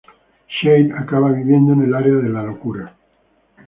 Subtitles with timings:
[0.49, 2.95] Shade acaba viviendo en el Área de la Locura.